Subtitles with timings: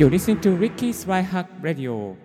[0.00, 2.16] You're listening to Ricky's Right Hack Radio.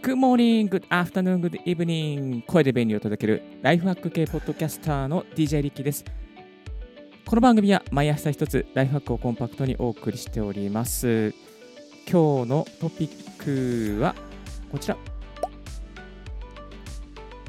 [0.00, 2.42] Good morning, good afternoon, good evening.
[2.46, 6.02] 声で便利を届けるライフハック系ポッドキャスターの DJ リッキーです。
[7.26, 11.34] この番組は毎朝一つライフハックをコンパクトにお送りしております。
[12.10, 14.14] 今日のトピックは
[14.72, 14.96] こちら。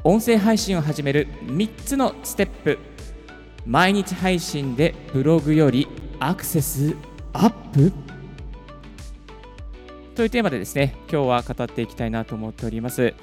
[0.04, 2.91] 音声配信を始める3つのステップ。
[3.64, 5.86] 毎日配信でブログより
[6.18, 6.96] アクセス
[7.32, 7.92] アップ？
[10.14, 13.14] というテーマでですね今日は語っていきたいなと思っております。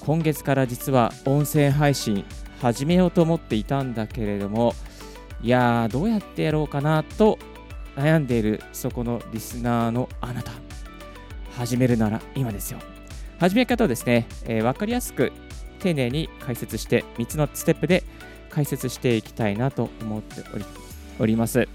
[0.00, 2.24] 今月から実は音声配信
[2.60, 4.74] 始めようと思っていたんだけれども
[5.42, 7.38] いやーどうやってやろうかなと
[7.96, 10.52] 悩んでいるそこのリスナーのあなた。
[11.56, 12.78] 始めるなら今ですよ。
[13.38, 15.32] 始め方をですね、えー、分かりやすく
[15.80, 18.02] 丁寧に解説して3つのステップで
[18.54, 20.44] 解説していきたいなと思って
[21.18, 21.68] おります。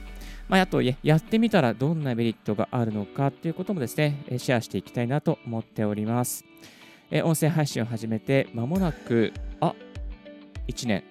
[0.48, 6.46] まあ、あと、やってみたらどんなメリットがあるのかということもですね、シェアしていきたいなと思っております。
[7.12, 9.76] え音声配信を始めて間もなく、あ、
[10.68, 11.04] 1年。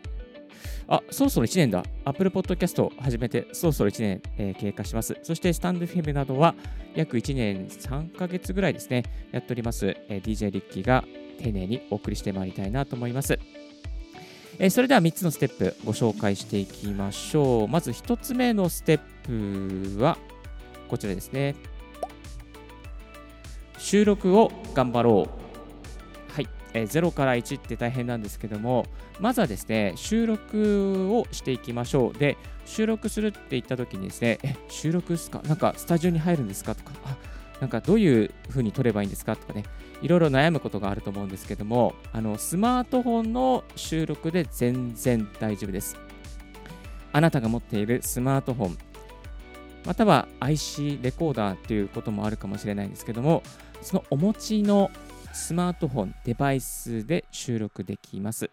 [0.88, 1.84] あ、そろそろ1年だ。
[2.04, 5.16] Apple Podcast を始めて、そろそろ1年、えー、経過します。
[5.22, 6.54] そして、スタンドフィムなどは
[6.94, 11.04] 約1年3ヶ月ぐらいですね、やっております、えー、DJ リッキーが
[11.38, 13.38] 丁寧にお送りしてまいりたいなと思います。
[14.60, 17.68] えそれでは3つのステップご紹介していきましょう。
[17.68, 20.18] まず1つ目のステップは
[20.88, 21.54] こちらですね。
[23.78, 26.32] 収録を頑張ろう。
[26.32, 28.86] はい、え、0から1って大変なんですけども、
[29.20, 32.18] まずはですね、収録をしていきましょう。
[32.18, 32.36] で、
[32.66, 35.40] 収録するって言った時にですね、え、収録ですか？
[35.44, 36.74] なんかスタジオに入るんですか？
[36.74, 37.16] とか、あ、
[37.60, 39.36] なんかどういう風に撮ればいいんですか？
[39.36, 39.62] とかね、
[40.02, 45.96] いろいろ悩むことがあると思うんですけども、あのスマートフォンの収録で全然大丈夫です。
[47.12, 48.78] あなたが持っているスマートフォン、
[49.84, 53.42] または IC レコーダーということもあるかもしれないんですけども、
[53.82, 54.90] そのお持ちの
[55.32, 58.50] スマートフォン、デバイスで収録できます。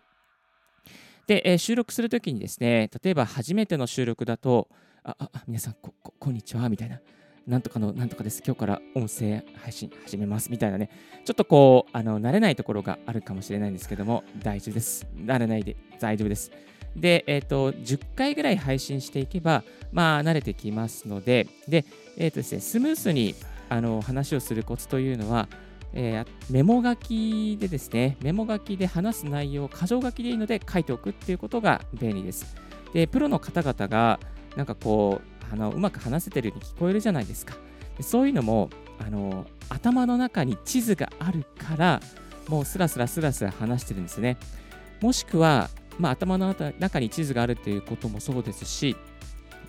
[1.28, 4.67] で、えー、収録するときにですね、例えば初めての収録だと、
[5.03, 7.00] あ、あ皆さんこ、こんにちは、みたいな。
[7.47, 8.41] なんとかのなんとかです。
[8.44, 10.50] 今日から音声配信始めます。
[10.50, 10.89] みたいなね。
[11.25, 15.07] ちょっとこう、あの、慣れないところがあるかもしれないんですけども、大丈夫です。
[15.16, 16.51] 慣れないで大丈夫です。
[16.95, 21.85] で、えっ、ー、と、10回ぐらい配信していけば、まあ、慣れてきますので、で、
[22.17, 23.35] えっ、ー、とですね、スムースに
[23.69, 25.47] あの話をするコツというのは、
[25.94, 32.55] えー、メモ書きでですね、メモ書きで話す内容を箇条書きでいいので書いておくっていうことが便利です。
[32.94, 34.19] で、プロの方々が、
[34.55, 37.55] なんかこう、あのうまく話せてるように聞こえるじゃないですか。
[38.01, 42.01] そういうのもあの頭の中に地図があるから
[42.47, 44.38] もうスラスラスラスラ話してるんですね。
[45.01, 48.95] もしくは、まあ、頭の中に地図があるということもそうですし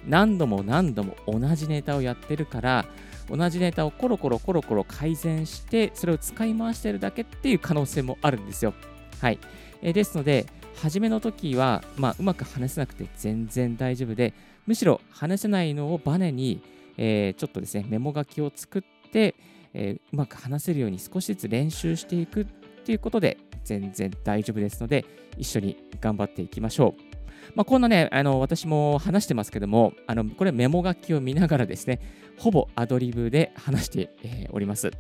[0.06, 2.86] 何度も何度も同じネタをやってるから
[3.28, 8.72] 同じネタをコロコロコロコロ改善してそれを使い回してるだけっていう可能性もあるんですよ。
[9.20, 9.38] はい。
[9.82, 14.32] えですので、初めの時は、まあ、うまく話せなくて全然大丈夫で、
[14.66, 16.60] むしろ話せないのをバネに、
[16.97, 19.34] えー、ちょっとですね、メモ書きを作って、
[19.75, 22.44] えー、うまく話せるように少しずつ練習していくっ
[22.84, 25.04] ていうことで全然大丈夫ですので、
[25.38, 27.16] 一緒に頑張っていきましょう。
[27.54, 32.00] まあ、こんなね、あの私も話してますけども、あのこれメモ書きを見ながらですね、
[32.38, 34.91] ほぼアドリブで話して、えー、おります。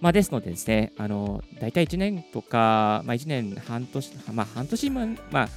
[0.00, 5.48] まあ、ですのでですね、あの大体1年とか、まあ、1年半年、まあ、半年も、まあ、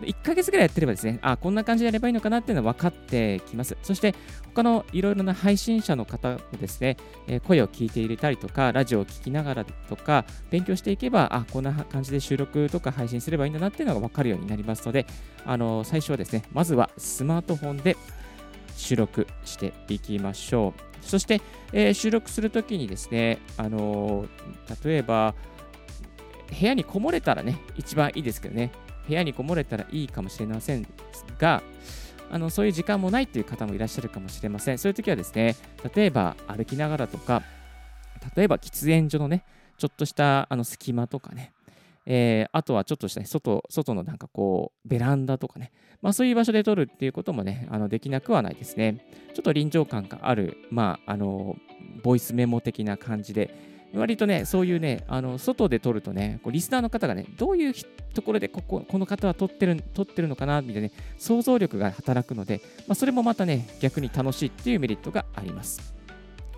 [0.00, 3.76] 1ヶ月ぐらいやってればですね、あ、こんな感じでやればいいのかなっていうのは分かってきます。
[3.82, 4.14] そして、
[4.54, 6.96] 他のいろいろな配信者の方もですね、
[7.28, 15.06] え、声を聞いて入れたりとか、ラジオを聞きながらとか、勉強していけば、あ、こんな感じで収録とか配信すればいいんだなっていうのが分かるようになりますので、
[15.44, 17.96] あの最初はですね、まずはスマートフォンで
[18.76, 20.92] 収録していきましょう。
[21.02, 21.40] そして、
[21.72, 25.34] えー、収録するときにですね、あのー、例えば、
[26.58, 28.70] 部屋にこもれたらね、一番いいですけどね、
[29.06, 30.86] 部屋にこもれたらいいかもしれません
[31.38, 31.62] が、
[32.30, 34.78] あのそういう時間もないという方もいらっしゃるかもしれません。
[34.78, 35.56] そういう時はですね、
[35.94, 37.42] 例えば歩きながらとか、
[38.36, 39.44] 例えば喫煙所のね、
[39.76, 41.52] ちょっとしたあの隙間とかね、
[42.06, 51.56] えー、あとはちょっとした外外のなんかこうベランダとかね、まあ、そういう場所で撮るっていうこともねあのできなくはないですねちょっと臨場感がある、まあ、あの
[52.02, 57.74] ボイスメモ的な感じで割とねそういうねあの外で撮るとねこうリスナーの方がねどういう
[58.14, 65.92] ところでこここの方は撮ってる撮ってるのかなみたいな、ね、想像力が働くので、まあ、それもまたね逆に楽しいっていうメリットがあります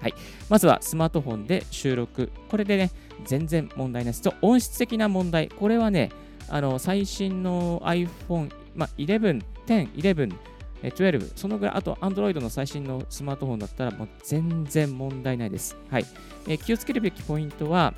[0.01, 0.15] はい、
[0.51, 2.31] まずはスマートフォンで収録。
[2.51, 2.91] これでね、
[3.25, 4.21] 全然問題ないです。
[4.21, 5.49] と、音質的な問題。
[5.49, 6.11] これはね、
[6.51, 10.37] あの最新の iPhone、まあ、11、10、11、
[10.85, 15.77] え12、そのぐらい、あと Android の最新のスマートフォンだったらもう全然問題ないです。
[15.91, 16.05] はい。
[16.47, 17.95] えー気をつけるべきポイントは、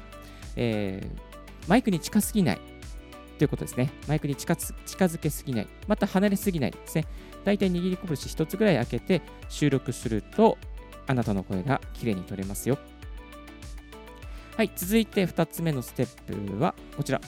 [0.55, 1.37] えー
[1.69, 2.61] マイクに近すぎない
[3.39, 3.91] ということですね。
[4.07, 5.69] マイクに近づ近づけすぎない。
[5.89, 7.05] また離れすぎないですね。
[7.45, 10.59] だいたい握り拳1つぐらい開けて収録すると、
[11.09, 12.79] あなたの声がきれいに取れますよ。
[14.57, 17.21] はい、続いて2つ目のステップはこちら。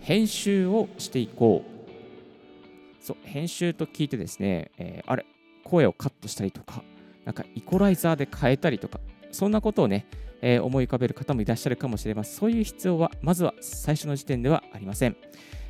[0.00, 1.75] 編集をしていこう。
[3.06, 5.24] そう、編集と聞いてですね、えーあれ、
[5.62, 6.82] 声をカットしたりとか、
[7.24, 8.98] なんかイコライザーで変えたりとか、
[9.30, 10.06] そんなことをね、
[10.42, 12.34] えー思い浮かべる方もいらっしゃるかもしれません。
[12.34, 15.16] そういう必要は、まずは最初の時点ではありません。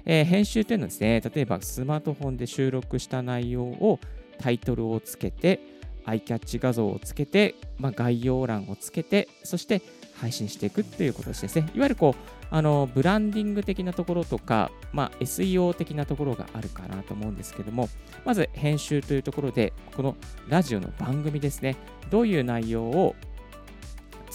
[0.07, 4.01] えー編集というのはですね、例えばスマートフォンで収録した内容を
[4.39, 5.61] タイトルをつけて、
[6.07, 9.83] アイキャッチ画像をつけて、まあ、概要欄をつけて、そして
[10.21, 11.71] 配信していくっていうことですね。
[11.75, 17.89] いわゆるこう、あのブランディング的なところとか、まあ、SEO 的なところがあるかなと思うんですけども、
[18.25, 20.17] まず編集というところで、この
[20.49, 21.77] ラジオの番組ですね、
[22.11, 23.15] どういう内容を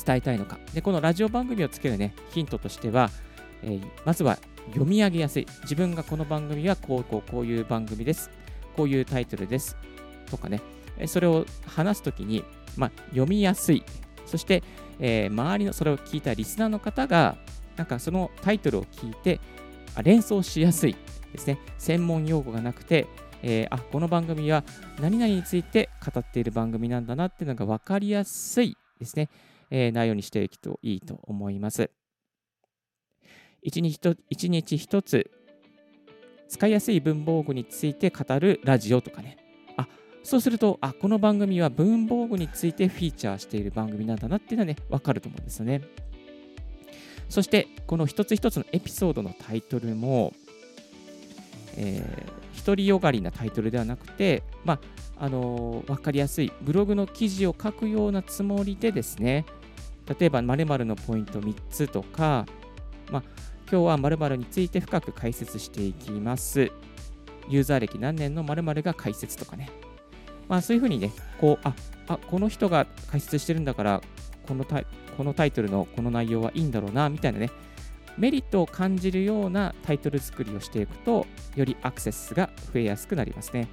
[0.05, 0.59] 伝えたいのか。
[0.73, 3.09] で、このラジオ番組をつけるね、ヒントとしては、
[3.63, 4.37] えーまずは
[4.67, 5.47] 読み上げやすい。
[5.63, 8.29] 自分がこの番組はこうこうこういう番組です。
[8.75, 9.75] こういうタイトルです。
[10.29, 10.61] とかね、
[11.07, 12.43] それを話すときに、
[12.77, 13.83] まあ、読みやすい。
[14.25, 14.63] そして、
[15.01, 17.35] えー周りのそれを聞いたリスナーの方が、
[17.75, 19.41] なんかそのタイトルを聞いて、
[19.95, 20.95] あ連想しやすい
[21.33, 21.57] ですね。
[21.77, 23.07] 専門用語がなくて、
[23.41, 24.63] えーあこの番組は
[25.01, 29.29] 何々について語っている番組なんだなっていうのが分かりやすいですね、
[29.69, 31.89] えー内容にしていくといいと思います。
[33.63, 35.29] 一日と一日一つ
[36.47, 39.37] 使いやすい文房具について語るラジオとかね。
[40.23, 45.81] そうすると、あこの番組は文房具についてフィーチャーしている番組なんだなっていうのはね、分かると思うんですよね。
[47.27, 50.33] そして、この一つ一つのエピソードのタイトルも、
[51.75, 54.75] えー、独りよがりなタイトルではなくて、ま
[55.17, 59.45] あ、あのー分かりやすいブログの記事を書くようなつもりでですね、
[60.19, 62.45] 例えば〇〇のポイント3つとか、
[63.09, 63.23] まあ、
[63.71, 66.71] 今日は〇〇について深く解説していきます。
[67.49, 69.69] ユーザー歴何年の〇〇が解説とかね。
[70.51, 71.73] まあそういうふうにね、こう、あ、
[72.09, 74.01] あこの人が解説してるんだから、
[74.45, 77.49] このタイこのタイトルのこの内容はいいんだろうな、みたいなね、
[78.17, 81.25] メリットを感じるようなタイトル作りをしていくと、
[81.55, 83.69] よりアクセスが増えやすくなりますね。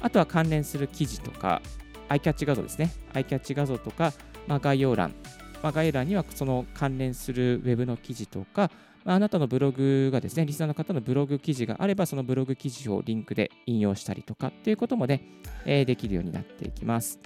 [0.00, 1.62] あとは関連する記事とか、
[2.08, 2.92] アイキャッチ画像ですね。
[3.12, 4.12] アイキャッチ画像とか、
[4.46, 5.16] まあ、概要欄、
[5.64, 8.70] まあ、概要欄にはその関連するウェブの記事とか、
[9.08, 15.22] まああなたのブログがですね、リスナーの方のブログ記事があれば、そのブログ記事をリンクで引用したりとかっていうこともね、
[15.64, 17.18] えーできるようになっていきます。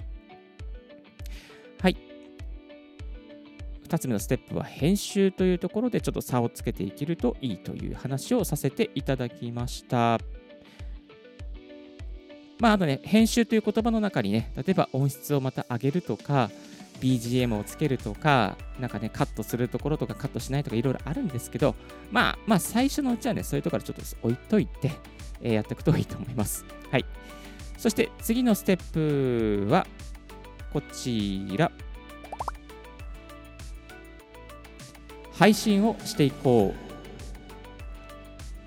[1.81, 1.97] はい。
[3.89, 10.21] 2つ目のステップは編集というところでちょっと差をつけていけるといいという話をさせていただきました。
[12.59, 16.49] まあ、あとね、編集という言葉の中にね、例えば音質をまた上げるとか、
[16.99, 21.75] BGM をつけるとか、なんかね、カットするところとかカットしないとかいろいろあるんですけど、
[22.11, 24.91] まあ、まあ、最初のうちはね、そういうところちょっと置いといて、
[25.41, 26.65] えーやっていくといいと思います。
[26.91, 27.05] はい。
[27.77, 29.85] そして次のステップは、
[30.71, 31.71] こちら。
[35.33, 36.93] 配信をしていこう。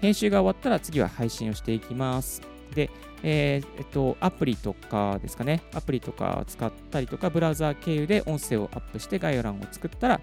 [0.00, 2.55] 編集が終わったら次は配信をしていきます。
[2.76, 2.90] で、
[3.25, 10.21] えーえっと、アプリとかですかね、アプリとか使ったりとか、ブラウザー経由で音声をアップして概要欄を作ったら、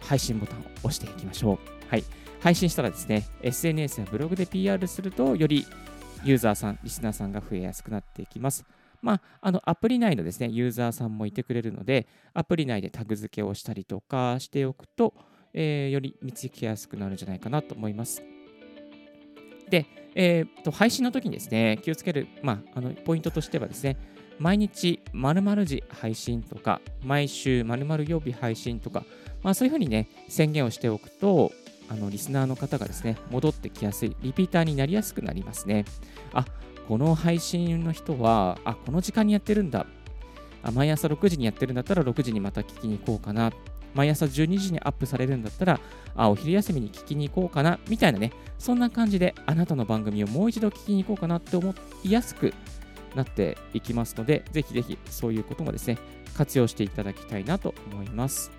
[0.00, 1.58] 配信ボタンを押していきましょう。
[1.88, 2.04] はい。
[2.40, 5.66] 配信したらですね、SNS やブログで PR すると、より
[6.22, 8.64] ユーザーさん、リスナーさんが増えやすくなっていきます。
[9.02, 15.14] まあ、あのアプリ内のですね、ユーザーさんもいてくれるので、アプリ内でタグ付けをしたりとかしておくと、
[15.52, 18.22] えーより見つけやすくなるんじゃないかなと思います。
[19.70, 23.96] で、えーと配信の時にですね、気をつける、まあ、あのポイントとしてはですね、
[24.40, 29.04] 毎日〇〇時配信とか、毎週〇〇曜日配信とか、
[29.42, 31.52] まあ、そういうふうにね、宣言をしておくと、
[31.90, 35.84] あのリスナーの方がですね、戻ってきやすい、リピーターになりやすくなりますね。
[36.32, 36.46] あ
[36.88, 39.86] この配信の人は、あこの時間にやってるんだ。
[40.62, 43.52] あ毎朝6時にやってるんだったら6時にまた聞きに行こうかな。
[43.94, 45.80] 毎朝12時にアップされるんだったら、
[46.14, 47.78] あお昼休みに聞きに行こうかな。
[47.88, 52.52] みたいなね、そんな感じであなたの番組をもう一度聞きに行こうかなって思いやすく
[53.14, 55.98] なっていきますので、ぜひぜひそういうこともですね、
[56.36, 58.50] 活用していただきたいなと思います。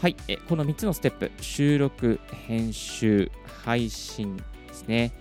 [0.00, 3.30] はい、えこの3つのステップ、収録、編集、
[3.64, 4.44] 配信で
[4.74, 5.12] すね。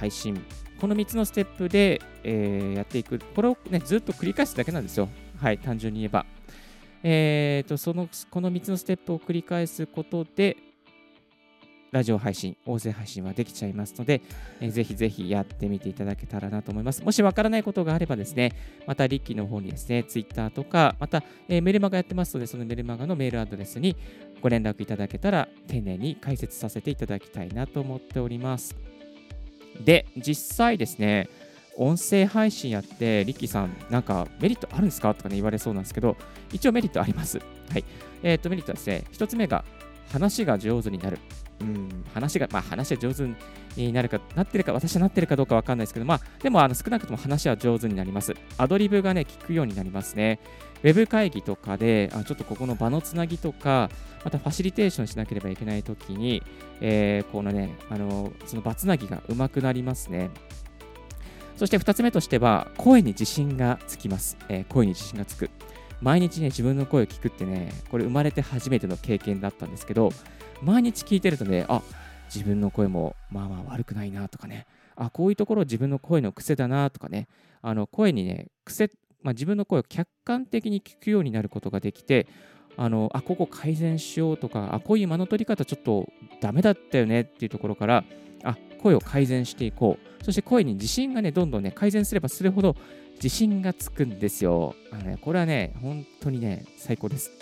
[0.00, 0.44] 配信。
[0.80, 3.20] この3つのステップで、えーやっていく。
[3.34, 5.08] これをね、ずっと繰り返すだけなんですよ。
[5.40, 6.26] はい、単純に言えば。
[7.06, 10.56] えーと、その、この3つのステップを繰り返すことで、
[11.92, 14.22] ラジオ配信、音声配信はできちゃいますので、
[14.60, 17.04] えー、ぜひぜひやってみていただけたらなと思います。
[17.04, 18.52] もしわからないことがあればですね、
[18.86, 23.96] またリッキーの方にですね、Twitter とか、また、えー、メルマガやってますので、そのメルマガのメールアドレスに
[24.40, 28.74] ご連絡いただけたら、丁寧に解説させていただきたいなと思っております。
[29.84, 31.28] で、実際ですね、
[31.76, 35.14] 音声配信やって、リッキーさん、なんかメリットあるんですか？
[35.14, 36.16] とかね、言われそうなんですけど、
[36.52, 37.38] 一応メリットあります。
[37.70, 37.84] はい。
[38.22, 39.64] えっ、ー、と、メリットはですね、一つ目が、
[40.12, 41.18] 話が上手になる。
[41.60, 43.22] うん、話が、まあ、話が上手
[43.76, 48.34] になるか、なってるか、私はなってるかどうかわかんないですけど、まあ、でも、あの少なくとも話は上手になります。
[48.58, 50.40] アドリブがね、聞くようになりますね。
[50.82, 53.88] ウェブ会議とかで、あちょっとここの場のつなぎとか、
[54.24, 56.42] またファシリテーションしなければいけないときに、
[56.80, 60.30] えー、このね、あのその場つなぎがうまくなりますね。
[61.56, 64.36] そして2つ目としては、声に自信がつきます。
[64.48, 65.50] えー、声に自信がつく。
[66.00, 70.10] 毎日ね、自分の声を聞くってね、これ生まれて初めての経験だったんですけど、
[70.62, 71.82] 毎日聞いてるとね、あ
[72.34, 77.28] 自分の声もまあまあ悪くないなとかね、あこういうところ自分の声の癖だなとかね、
[77.62, 78.90] あの声にね、癖、
[79.22, 82.26] まあ、自分の声を客観的に聞くようになることができて、
[82.76, 86.08] あのあここ改善しようとかあこういう間の取り方ちょっと
[86.40, 88.04] ダメだったよねっていうところから
[88.84, 90.24] 声を改善していこう。
[90.24, 92.76] そして声に自信がねどんどんね改善すればするほど
[93.14, 94.74] 自信がつくんですよ。
[94.92, 97.32] あの、ね、これはね本当にね最高です。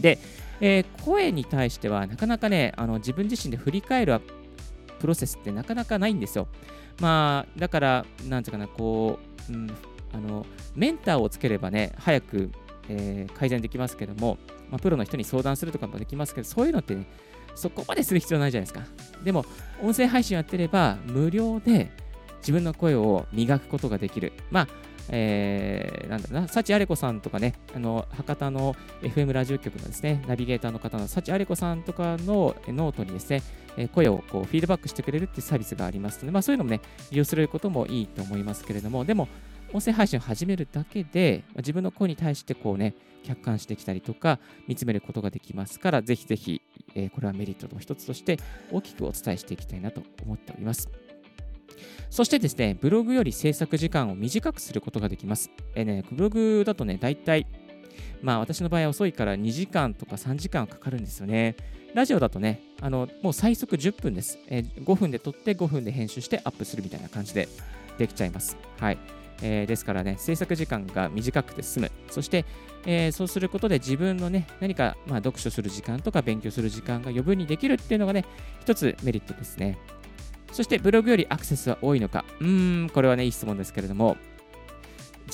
[0.00, 0.18] で、
[0.60, 4.20] えー、声に対してはなかなかねあの自分自身で振り返る
[5.00, 6.46] プロセスってなかなかないんですよ。
[7.00, 9.18] まあだからなんていうかなこ
[9.50, 9.70] う、うん、
[10.12, 12.50] あのメンターをつければね早く
[12.88, 14.38] えー、改善できますけども、
[14.70, 17.06] まあ、プロの人に相談するとかもできますけど、そういうのってね、
[17.54, 18.86] そこまでする必要ないじゃないですか。
[19.24, 19.44] でも、
[19.82, 21.90] 音声配信やってれば、無料で
[22.38, 24.32] 自分の声を磨くことができる。
[24.50, 24.68] まあ、
[25.08, 33.42] えー、なんだろうな、幸あれ子さんとかね、あの博多の FM ラジオ局のですね、ナビゲーターの方の幸あれ子さんとかのノートにですね、
[33.94, 36.80] 声をこうフィードバックしてくれるっていうサービスがありますので、まあ、そういうのもね、
[37.10, 39.28] 利用することもいいと思いますけれども、でも、
[39.72, 46.62] 音声配信を始めるだけで、自分の声に対してこうね、客観してきたりとか、見つめることができますから、ぜひぜひ、
[46.94, 48.38] えー、これはメリットの一つとして
[48.70, 50.88] 大きくお伝えしていきたいなと思っております。
[52.10, 55.50] そしてですね、ブログより制作時間を短くすることができます。
[55.74, 57.46] えー、ね、ブログだとね、だいたい、
[58.20, 61.56] まあ私の場合は遅いから2時間とか3時間かかるんですよね。
[61.94, 67.48] ラジオだとね、あのもう最速10分です、えー、5分で撮って5分で編集してアップするみたいな感じで
[67.98, 68.56] できちゃいます。
[68.78, 69.21] はい。
[69.40, 71.92] えー、ですからね、制作時間が短くて済む。
[72.10, 72.44] そして、
[72.84, 78.24] えー、そうすることで自分のね、何か、まあ、読書する時間とか勉強する時間が余分にできるっていうのがね、
[78.60, 79.78] 一つメリットですね。
[80.52, 82.24] そしてブログよりアクセスは多いのか。
[82.40, 84.16] うーん、これはね、いい質問ですけれども、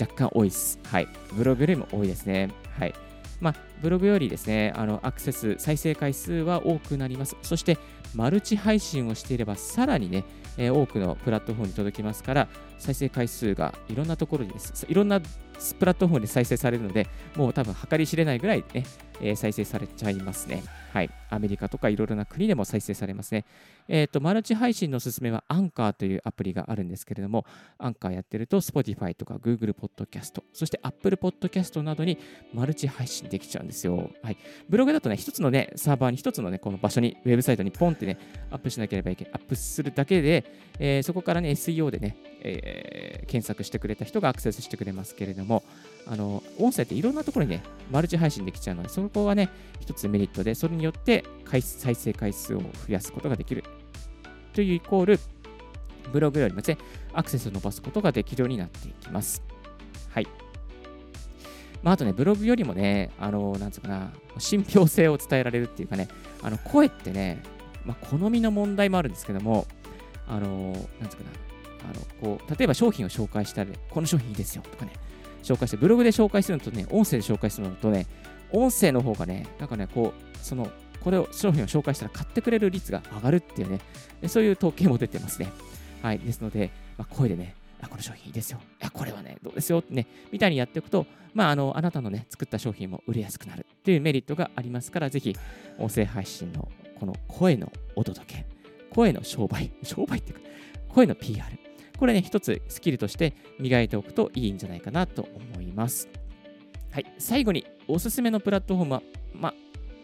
[0.00, 0.78] 若干多いです。
[0.84, 1.08] はい。
[1.32, 2.50] ブログよりも多いですね。
[2.78, 2.94] はい。
[3.40, 7.36] まあ、ブログよりですね、あのアクセス、再生回数は多くなります。
[7.42, 7.78] そして、
[8.14, 10.24] マルチ配信をしていれば、さらにね、
[10.56, 15.20] えー、多くのプラットフォームに届きますから、再生回数がいろんなところにです、いろんな
[15.78, 18.84] プラットフォームで再生されるので、もう多分計り知れないぐらいね、
[19.20, 20.62] えー、再生されちゃいますね。
[20.92, 21.10] はい。
[21.30, 23.44] アメリカとかいろいろな国でも再生されますね。
[23.88, 27.44] えっ、ー、と、マルチ配信のおすすめはアンカーというアプリがあるんですけれども、
[27.78, 32.18] アンカーやってると Spotify とか Google Podcast、そして Apple Podcast などに
[32.54, 34.10] マルチ配信できちゃうんですよ。
[34.22, 34.38] はい。
[34.68, 38.18] ブログだとね、一つのね、サーバーに一つのね、この場所に、ウェブサイトにポンってね、
[38.50, 39.32] アップしなければいけない。
[39.34, 40.44] アップするだけで、
[40.78, 45.62] えー、そこからね、SEO でね、えー、検索してくれた人がアクセスしてくれますけれども、
[46.06, 51.62] あの、音声っていろんなところにね、マルチ配信できちゃうので、そこはね、一つメリットで、それによって再
[51.94, 53.64] 生回数を増やすことができる。
[54.52, 55.20] というイコール、
[56.12, 56.78] ブログよりもですね、
[57.12, 59.42] アクセスを伸ばすことができるようになっていきます。
[60.10, 60.26] はい。
[61.82, 66.08] まあ、あとね、ブログよりもね、あの、なんつうかな、信憑性を伝えられるっていうかね、
[66.42, 67.42] あの、声ってね、
[67.84, 69.66] まあ、好みの問題もあるんですけども、
[70.26, 71.30] あの、なんつうかな、
[71.84, 74.92] あのこう例えば商品を紹介したら、この商品いいですよとかね、
[75.42, 78.06] 紹介して、ブログで紹介するのとね、音声で紹介するのとね、
[78.52, 80.70] 音声の方がね、なんかね、こう、その、
[81.00, 83.80] これを商品を紹介したら買ってくれる率が上がるっていうね、
[84.28, 85.50] そういう統計も出てますね。
[86.02, 86.18] はい。
[86.18, 88.58] ですので、まあ、声でね、あ、この商品いいですよ。
[88.80, 95.36] いや、これはね、どうですよってね、みたいにやっていくと、まあ、あの、あなたのね、作った商品も売れやすくなるっていうメリットがありますから、ぜひ、
[95.78, 96.68] 音声配信の
[96.98, 98.46] この声のお届け、
[98.90, 100.40] 声の商売、商売っていうか、
[100.88, 101.44] 声の PR、
[101.98, 106.08] これね、一つスキルとして磨いておくといいんじゃないかなと思います。
[106.90, 109.02] はい、最後におすすめのプラットフォームは、
[109.34, 109.54] まあ、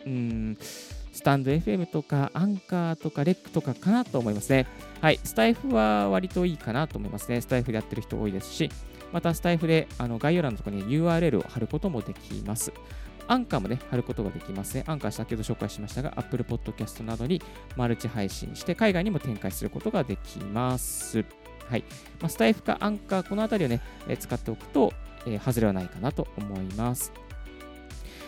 [0.06, 4.66] うん、スタンド FM とかアンカーとかレックとかかなと思いますね。
[5.00, 7.40] はい、スタイフは割といいかなと思いますね。
[7.40, 8.70] スタイフでやってる人多いですし、
[9.12, 12.72] またスタイフであの概要欄のところに URL を貼ることもできます。
[13.26, 14.84] アンカーもね、貼ることができますね。
[14.86, 17.40] アンカー先ほど紹介しましたが、Apple Podcast などに
[17.76, 21.24] マルチ配信して、海外にも展開することができます。
[21.68, 21.84] はい。
[22.20, 24.92] まあ、スタイフかアンカー、このあたりをね、え使っておくと、
[25.26, 27.12] えー、外れはないかなと思います。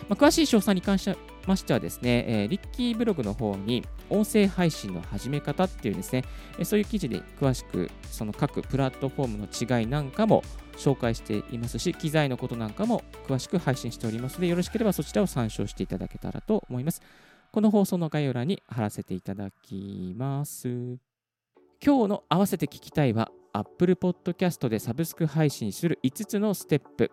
[0.09, 1.09] まあ、詳しい詳細に関し
[1.47, 6.23] ましてはですね、えー、リッキーブログの方に音声配信の始め方っていうですね、
[6.59, 10.43] え、そういう記事で詳しくその各プラットフォームの違いなんかも
[10.77, 17.01] 紹介していますし、機材のことなんかも詳しく配信しておりますので、よろしければそちらを参照していただけたらと思います。
[17.51, 21.06] この放送の概要欄に貼らせていただきます。
[21.83, 27.11] 今日の合わせて聞きたいは、Apple Podcast でサブスク配信する5つのステップ。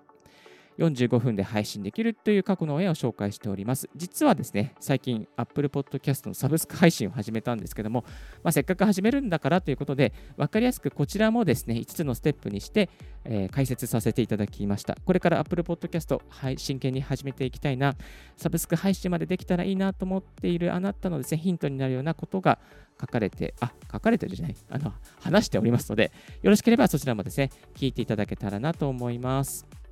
[0.79, 3.89] 45分で配信できるという過去の絵を紹介しております。
[3.95, 8.05] 実はですね、最近 Apple Podcast のサブスク配信を始めたんですけども、
[8.43, 12.91] まあ、せっかく始めるんだからということで、分かりやすくこちらもですね、5つのステップにして、
[13.25, 14.97] えー、解説させていただきました。
[15.05, 16.21] これから Apple Podcast、
[16.57, 17.95] 真剣に始めていきたいな、
[18.37, 22.59] サブスク配信までできたらいいなと思っているあなたのですね、ヒントになるようなことが
[23.01, 26.13] 書かれて、あ、書かれてるじゃない、あの、話しておりますので、
[26.43, 29.84] よろしければそちらもですね、聞いていただけたらなと思います。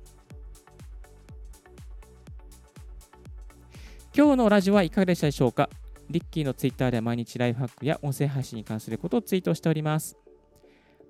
[4.15, 5.71] 今日のラジオはいかがでしたでしょうか？
[6.11, 10.15] リッキーのツイッターで毎日ライフハックや音声配信に関することをツイートしております。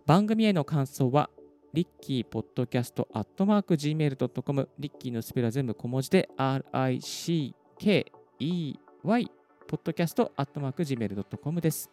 [0.05, 1.29] 番組への感想は、
[1.73, 7.53] リッキーポッドキャストアットマーク Gmail.com リッキーのスペルは全部小文字で RICKEY
[9.67, 11.89] ポッドキャストアットマーク Gmail.com です。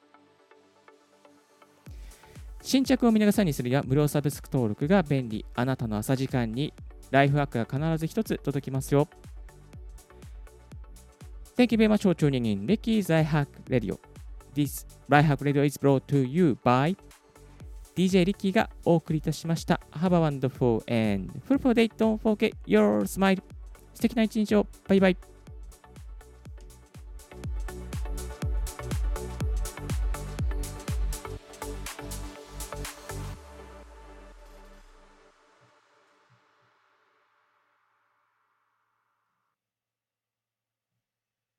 [2.63, 5.45] 新着を見逃さにするや無料サブスク登録が便利。
[5.57, 6.73] あなたの朝時間に
[7.11, 9.09] ライフハックが必ず一つ届きますよ。
[11.61, 14.01] Thank you very much for tuning in Ricky's iHack Radio.
[14.55, 16.97] This Life Hack Radio is brought to you by
[17.95, 19.79] DJ リッキーがお送りいたしました。
[19.91, 21.93] Have a wonderful and fruitful day.
[21.99, 23.43] Don't forget your smile.
[23.93, 24.67] 素敵な一日を。
[24.89, 25.30] バイバイ。